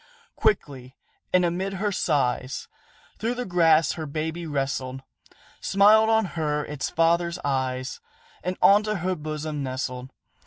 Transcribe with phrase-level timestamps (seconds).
[0.35, 0.95] Quickly,
[1.31, 2.67] and amid her sighs,
[3.19, 5.03] Through the grass her baby wrestled,
[5.59, 7.99] Smiled on her its father's eyes,
[8.43, 10.09] And unto her bosom nestled.